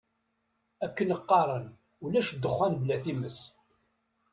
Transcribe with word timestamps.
Akken 0.85 1.09
qqaren 1.21 1.65
ulac 2.05 2.29
ddexxan 2.33 2.73
bla 2.81 2.97
times. 3.03 3.37